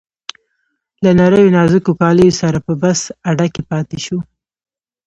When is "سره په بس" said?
2.41-2.99